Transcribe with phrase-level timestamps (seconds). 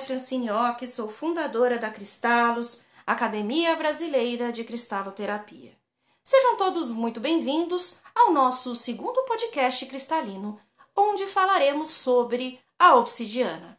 [0.00, 5.76] é Francine Ock, sou fundadora da Cristalos, Academia Brasileira de Cristaloterapia.
[6.24, 10.58] Sejam todos muito bem-vindos ao nosso segundo podcast cristalino,
[10.96, 13.78] onde falaremos sobre a obsidiana.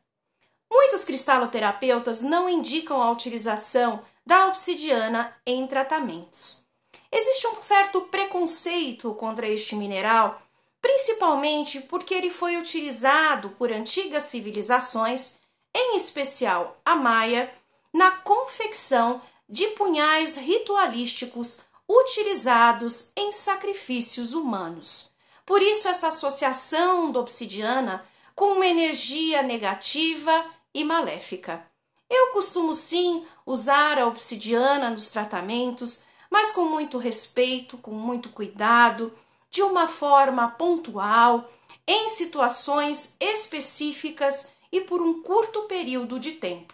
[0.72, 6.64] Muitos cristaloterapeutas não indicam a utilização da obsidiana em tratamentos.
[7.12, 10.40] Existe um certo preconceito contra este mineral
[10.82, 15.36] principalmente porque ele foi utilizado por antigas civilizações,
[15.74, 17.54] em especial a maia,
[17.94, 25.12] na confecção de punhais ritualísticos utilizados em sacrifícios humanos.
[25.46, 31.66] Por isso, essa associação da obsidiana com uma energia negativa e maléfica.
[32.10, 39.14] Eu costumo sim usar a obsidiana nos tratamentos, mas com muito respeito, com muito cuidado
[39.50, 41.50] de uma forma pontual,
[41.86, 46.74] em situações específicas e por um curto período de tempo.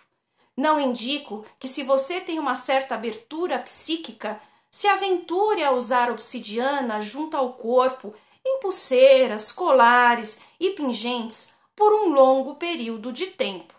[0.56, 7.02] Não indico que, se você tem uma certa abertura psíquica, se aventure a usar obsidiana
[7.02, 8.14] junto ao corpo
[8.45, 13.73] em pulseiras, colares e pingentes por um longo período de tempo.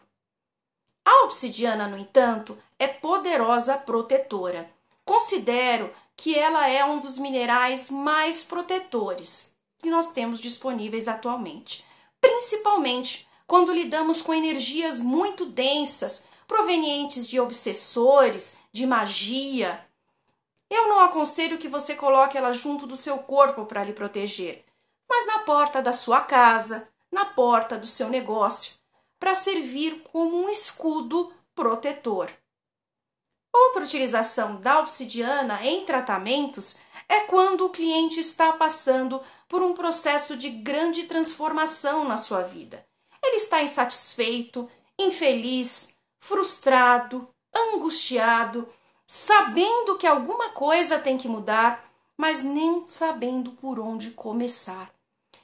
[1.04, 4.70] A obsidiana, no entanto, é poderosa protetora.
[5.04, 11.84] Considero que ela é um dos minerais mais protetores que nós temos disponíveis atualmente,
[12.20, 19.84] principalmente quando lidamos com energias muito densas provenientes de obsessores, de magia.
[20.70, 24.64] Eu não aconselho que você coloque ela junto do seu corpo para lhe proteger,
[25.08, 28.74] mas na porta da sua casa, na porta do seu negócio,
[29.18, 32.30] para servir como um escudo protetor.
[33.50, 36.76] Outra utilização da obsidiana em tratamentos
[37.08, 42.86] é quando o cliente está passando por um processo de grande transformação na sua vida.
[43.28, 48.66] Ele está insatisfeito, infeliz, frustrado, angustiado,
[49.06, 51.84] sabendo que alguma coisa tem que mudar,
[52.16, 54.90] mas nem sabendo por onde começar.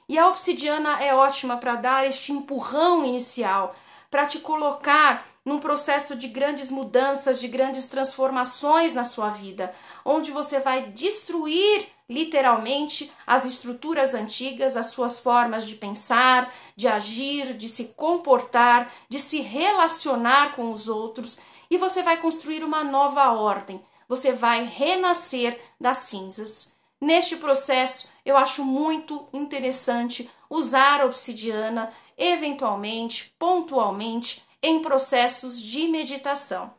[0.09, 3.75] E a obsidiana é ótima para dar este empurrão inicial,
[4.09, 9.73] para te colocar num processo de grandes mudanças, de grandes transformações na sua vida,
[10.03, 17.53] onde você vai destruir literalmente as estruturas antigas, as suas formas de pensar, de agir,
[17.53, 21.37] de se comportar, de se relacionar com os outros,
[21.69, 23.81] e você vai construir uma nova ordem.
[24.07, 26.71] Você vai renascer das cinzas.
[27.01, 36.73] Neste processo, eu acho muito interessante usar a obsidiana, eventualmente, pontualmente, em processos de meditação.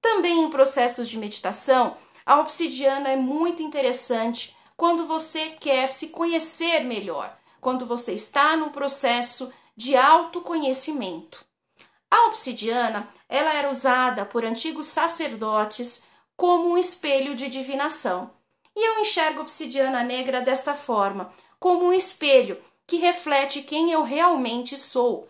[0.00, 1.96] Também em processos de meditação,
[2.26, 8.70] a obsidiana é muito interessante quando você quer se conhecer melhor, quando você está num
[8.70, 11.44] processo de autoconhecimento.
[12.10, 16.02] A obsidiana, ela era usada por antigos sacerdotes
[16.36, 18.32] como um espelho de divinação.
[18.74, 24.02] E eu enxergo a obsidiana negra desta forma, como um espelho que reflete quem eu
[24.02, 25.28] realmente sou,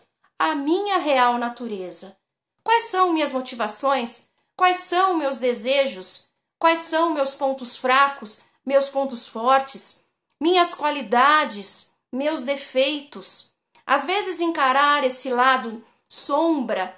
[0.51, 2.17] a minha real natureza.
[2.63, 4.27] Quais são minhas motivações?
[4.57, 6.27] Quais são meus desejos?
[6.59, 10.03] Quais são meus pontos fracos, meus pontos fortes,
[10.39, 13.51] minhas qualidades, meus defeitos?
[13.85, 16.93] Às vezes encarar esse lado sombra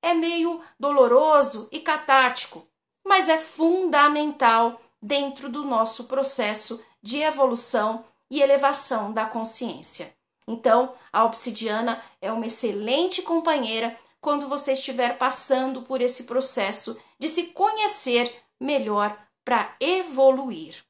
[0.00, 2.66] é meio doloroso e catártico,
[3.04, 10.15] mas é fundamental dentro do nosso processo de evolução e elevação da consciência.
[10.48, 17.28] Então, a obsidiana é uma excelente companheira quando você estiver passando por esse processo de
[17.28, 20.84] se conhecer melhor para evoluir.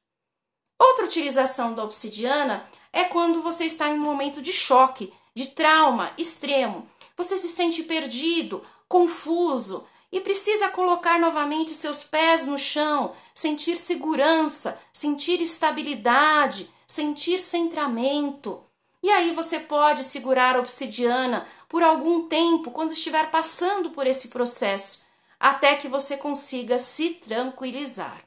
[0.79, 6.11] Outra utilização da obsidiana é quando você está em um momento de choque, de trauma
[6.17, 6.87] extremo.
[7.15, 14.79] Você se sente perdido, confuso e precisa colocar novamente seus pés no chão, sentir segurança,
[14.93, 18.63] sentir estabilidade, sentir centramento.
[19.01, 24.29] E aí você pode segurar a obsidiana por algum tempo quando estiver passando por esse
[24.29, 25.05] processo,
[25.39, 28.23] até que você consiga se tranquilizar.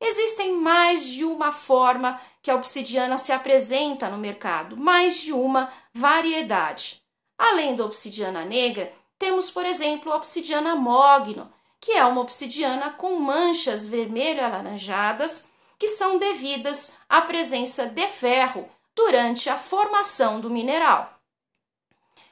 [0.00, 5.72] Existem mais de uma forma que a obsidiana se apresenta no mercado, mais de uma
[5.92, 7.02] variedade.
[7.38, 13.18] Além da obsidiana negra, temos, por exemplo, a obsidiana mogno, que é uma obsidiana com
[13.18, 15.48] manchas vermelho-alaranjadas
[15.78, 21.18] que são devidas à presença de ferro durante a formação do mineral.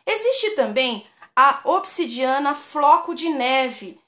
[0.06, 4.00] Existe também a obsidiana floco de neve.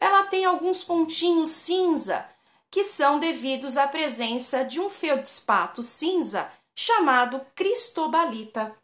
[0.00, 2.28] Ela tem alguns pontinhos cinza
[2.70, 8.74] que são devidos à presença de um feldspato cinza chamado cristobalita.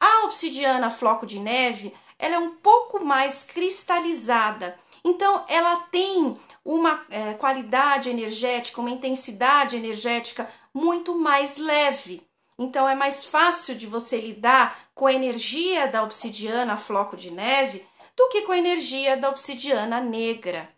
[0.00, 4.78] A obsidiana floco de neve ela é um pouco mais cristalizada.
[5.04, 12.26] Então, ela tem uma é, qualidade energética, uma intensidade energética muito mais leve.
[12.58, 17.86] Então, é mais fácil de você lidar com a energia da obsidiana floco de neve
[18.16, 20.68] do que com a energia da obsidiana negra.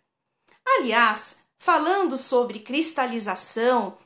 [0.63, 3.97] Aliás, falando sobre cristalização,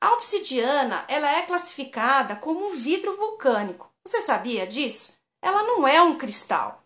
[0.00, 3.90] a obsidiana ela é classificada como um vidro vulcânico.
[4.06, 5.18] Você sabia disso?
[5.42, 6.84] Ela não é um cristal.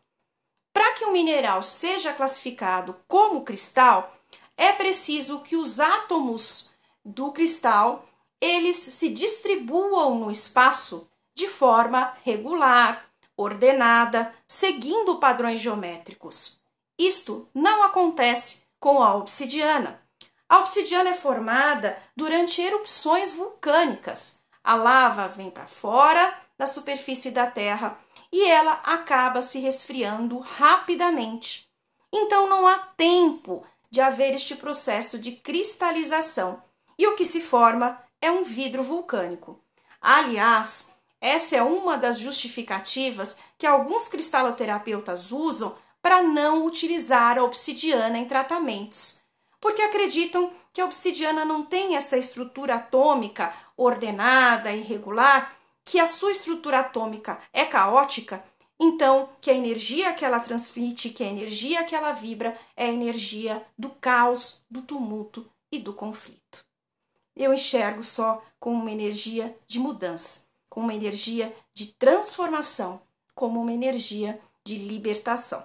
[0.73, 4.17] Para que um mineral seja classificado como cristal,
[4.57, 6.71] é preciso que os átomos
[7.05, 8.09] do cristal
[8.43, 13.07] eles se distribuam no espaço de forma regular,
[13.37, 16.59] ordenada, seguindo padrões geométricos.
[16.99, 20.03] Isto não acontece com a obsidiana.
[20.49, 24.41] A obsidiana é formada durante erupções vulcânicas.
[24.65, 27.97] A lava vem para fora da superfície da Terra
[28.33, 31.69] e ela acaba se resfriando rapidamente.
[32.13, 36.61] Então não há tempo de haver este processo de cristalização
[36.99, 39.61] e o que se forma é um vidro vulcânico.
[40.01, 40.91] Aliás,
[41.21, 48.25] essa é uma das justificativas que alguns cristaloterapeutas usam para não utilizar a obsidiana em
[48.25, 49.21] tratamentos,
[49.61, 55.55] porque acreditam que a obsidiana não tem essa estrutura atômica ordenada e regular
[55.85, 58.43] que a sua estrutura atômica é caótica,
[58.81, 62.93] então que a energia que ela transmite, que a energia que ela vibra é a
[62.93, 66.72] energia do caos, do tumulto e do conflito.
[67.37, 73.01] Eu enxergo só como uma energia de mudança, como uma energia de transformação,
[73.35, 75.65] como uma energia de libertação.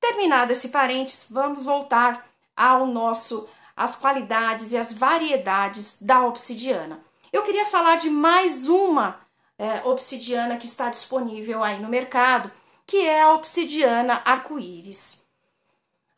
[0.00, 7.00] Terminado esse parênteses, vamos voltar ao nosso as qualidades e as variedades da obsidiana.
[7.32, 9.20] Eu queria falar de mais uma
[9.58, 12.50] é, obsidiana que está disponível aí no mercado,
[12.86, 15.22] que é a obsidiana arco-íris.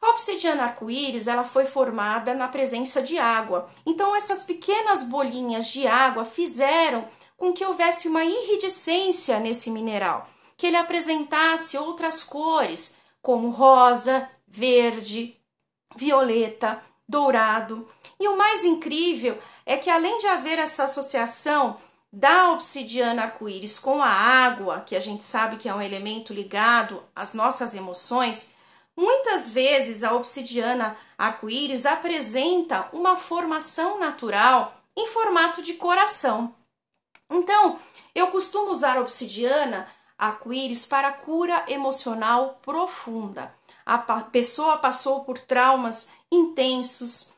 [0.00, 3.68] A obsidiana arco-íris ela foi formada na presença de água.
[3.84, 7.06] Então essas pequenas bolinhas de água fizeram
[7.36, 15.36] com que houvesse uma iridescência nesse mineral, que ele apresentasse outras cores, como rosa, verde,
[15.96, 17.88] violeta, dourado.
[18.18, 21.78] E o mais incrível é que além de haver essa associação
[22.12, 27.02] da obsidiana arco-íris com a água, que a gente sabe que é um elemento ligado
[27.14, 28.50] às nossas emoções,
[29.00, 36.54] muitas vezes a obsidiana arco-íris apresenta uma formação natural em formato de coração.
[37.30, 37.78] Então,
[38.14, 39.88] eu costumo usar obsidiana
[40.18, 43.54] arco-íris para cura emocional profunda.
[43.86, 47.28] A pessoa passou por traumas intensos,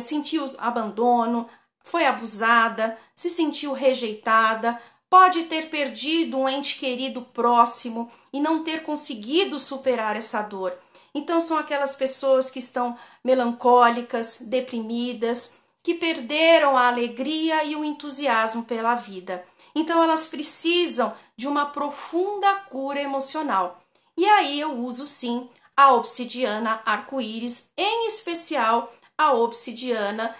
[0.00, 1.46] sentiu abandono,
[1.84, 4.80] foi abusada, se sentiu rejeitada,
[5.10, 10.72] pode ter perdido um ente querido próximo e não ter conseguido superar essa dor.
[11.14, 18.64] Então, são aquelas pessoas que estão melancólicas, deprimidas, que perderam a alegria e o entusiasmo
[18.64, 19.44] pela vida.
[19.74, 23.82] Então, elas precisam de uma profunda cura emocional.
[24.16, 30.34] E aí eu uso sim a obsidiana arco-íris, em especial a obsidiana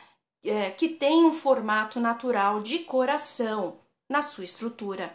[0.45, 3.79] é, que tem um formato natural de coração
[4.09, 5.15] na sua estrutura.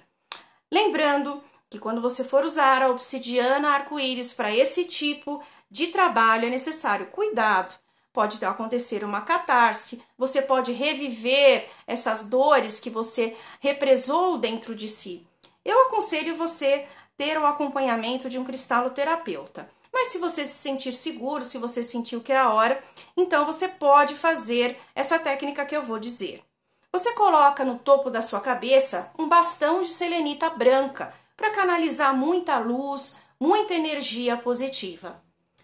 [0.72, 6.50] Lembrando que quando você for usar a obsidiana arco-íris para esse tipo de trabalho é
[6.50, 7.76] necessário cuidado.
[8.14, 15.28] Pode acontecer uma catarse, você pode reviver essas dores que você represou dentro de si.
[15.64, 19.70] Eu aconselho você ter o acompanhamento de um cristaloterapeuta.
[19.94, 22.82] Mas se você se sentir seguro, se você sentiu que é a hora,
[23.16, 26.44] então você pode fazer essa técnica que eu vou dizer.
[26.92, 32.58] Você coloca no topo da sua cabeça um bastão de selenita branca para canalizar muita
[32.58, 35.22] luz, muita energia positiva.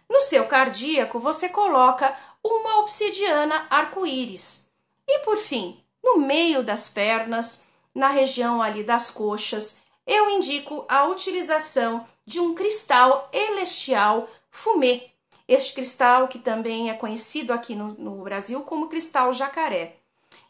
[0.07, 4.67] No seu cardíaco, você coloca uma obsidiana arco-íris.
[5.07, 7.63] E por fim, no meio das pernas,
[7.95, 15.09] na região ali das coxas, eu indico a utilização de um cristal celestial fumê.
[15.47, 19.97] Este cristal que também é conhecido aqui no, no Brasil como cristal jacaré.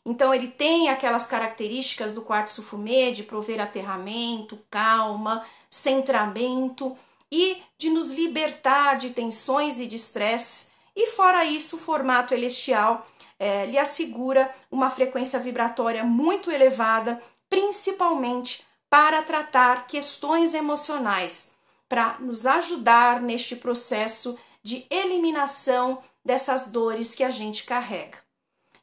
[0.06, 6.98] Então ele tem aquelas características do quartzo fumê de prover aterramento, calma, centramento
[7.32, 10.68] e de nos libertar de tensões e de estresse.
[10.96, 13.08] E fora isso, o formato celestial
[13.40, 21.52] é, lhe assegura uma frequência vibratória muito elevada, principalmente para tratar questões emocionais,
[21.90, 28.23] para nos ajudar neste processo de eliminação dessas dores que a gente carrega.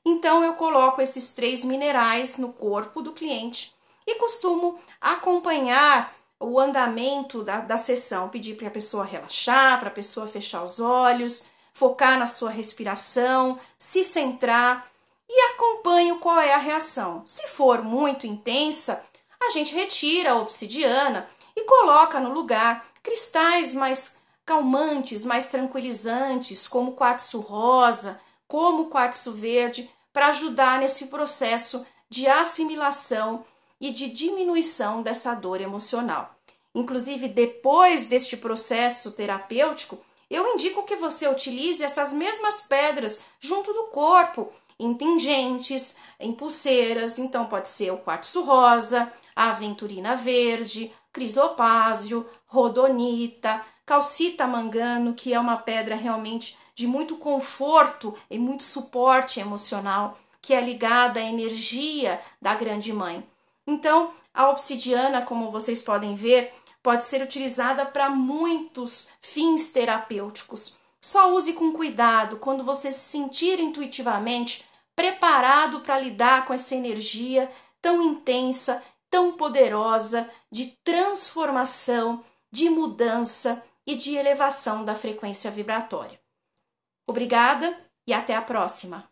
[0.05, 3.75] Então eu coloco esses três minerais no corpo do cliente
[4.07, 9.93] e costumo acompanhar o andamento da, da sessão, pedir para a pessoa relaxar, para a
[9.93, 14.91] pessoa fechar os olhos, focar na sua respiração, se centrar
[15.29, 17.23] e acompanhe qual é a reação.
[17.27, 19.05] Se for muito intensa,
[19.41, 26.93] a gente retira a obsidiana e coloca no lugar cristais mais calmantes, mais tranquilizantes, como
[26.93, 33.45] quartzo rosa, como quartzo verde, para ajudar nesse processo de assimilação
[33.81, 36.35] e de diminuição dessa dor emocional.
[36.75, 43.85] Inclusive, depois deste processo terapêutico, eu indico que você utilize essas mesmas pedras junto do
[43.85, 47.21] corpo, em pingentes, em pulseiras.
[47.21, 55.41] Então, pode ser o quartzo rosa, a aventurina verde, crisopásio, rodonita, calcita mangano, que é
[55.41, 62.21] uma pedra realmente de muito conforto e muito suporte emocional, que é ligada à energia
[62.41, 63.29] da grande mãe.
[63.67, 70.77] Então, a obsidiana, como vocês podem ver, pode ser utilizada para muitos fins terapêuticos.
[71.01, 77.51] Só use com cuidado quando você se sentir intuitivamente preparado para lidar com essa energia
[77.83, 78.81] tão intensa,
[79.11, 86.21] tão poderosa de transformação, de mudança e de elevação da frequência vibratória.
[87.09, 89.10] Obrigada e até a próxima!